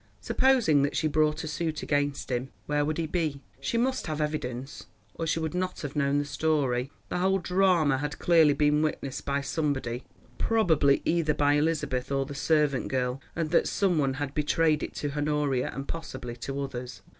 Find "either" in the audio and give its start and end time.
11.05-11.35